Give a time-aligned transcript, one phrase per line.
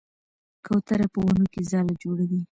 [0.65, 2.39] کوتره په ونو کې ځاله جوړوي.